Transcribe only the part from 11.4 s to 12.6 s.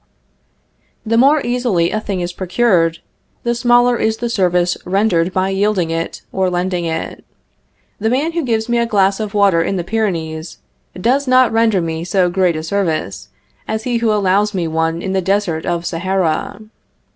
render me so great